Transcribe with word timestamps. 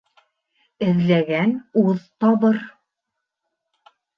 Эҙләгән 0.85 1.53
уҙ 1.83 2.01
табыр. 2.25 2.61